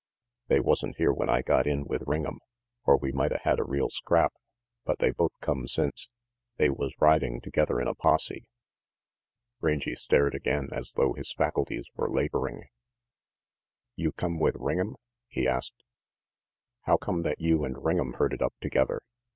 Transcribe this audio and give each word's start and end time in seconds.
"They 0.47 0.59
wasn't 0.59 0.95
here 0.97 1.13
when 1.13 1.29
I 1.29 1.43
got 1.43 1.67
in 1.67 1.85
with 1.85 2.07
Ring'em, 2.07 2.37
or 2.87 2.97
we 2.97 3.11
mighta 3.11 3.37
had 3.43 3.59
a 3.59 3.63
real 3.63 3.87
scrap, 3.87 4.33
but 4.83 4.97
they 4.97 5.11
both\come 5.11 5.67
since. 5.67 6.09
They 6.57 6.71
was 6.71 6.99
riding 6.99 7.39
together 7.39 7.79
in 7.79 7.87
a 7.87 7.93
posse." 7.93 8.47
Rangy 9.59 9.93
stared 9.93 10.33
again, 10.33 10.69
as 10.71 10.93
though 10.93 11.13
his 11.13 11.31
faculties 11.31 11.87
were 11.95 12.09
laboring. 12.09 12.63
"You 13.95 14.11
come 14.11 14.39
with 14.39 14.55
Ring'em?" 14.55 14.95
he 15.27 15.47
asked. 15.47 15.83
"How 16.85 16.97
come 16.97 17.21
that 17.21 17.39
you 17.39 17.63
and 17.63 17.75
Ring'em 17.75 18.15
herded 18.15 18.41
up 18.41 18.55
together? 18.59 19.03